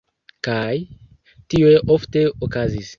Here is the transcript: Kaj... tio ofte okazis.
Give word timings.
Kaj... 0.47 0.71
tio 1.55 1.71
ofte 1.99 2.29
okazis. 2.49 2.89